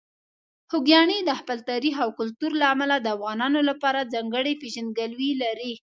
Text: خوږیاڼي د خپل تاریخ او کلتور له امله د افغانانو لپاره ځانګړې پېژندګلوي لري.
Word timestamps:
خوږیاڼي 0.69 1.17
د 1.23 1.31
خپل 1.39 1.57
تاریخ 1.69 1.95
او 2.05 2.09
کلتور 2.19 2.51
له 2.61 2.65
امله 2.73 2.95
د 3.01 3.07
افغانانو 3.15 3.59
لپاره 3.69 4.09
ځانګړې 4.13 4.53
پېژندګلوي 4.61 5.31
لري. 5.43 5.73